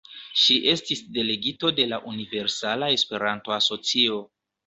Ŝi 0.43 0.53
estis 0.69 1.01
delegito 1.17 1.71
de 1.81 1.85
la 1.91 1.99
Universala 2.13 2.89
Esperanto-Asocio. 2.97 4.19